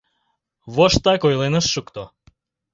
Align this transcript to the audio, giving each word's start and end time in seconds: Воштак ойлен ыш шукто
Воштак 0.75 1.21
ойлен 1.27 1.53
ыш 1.59 1.65
шукто 1.73 2.03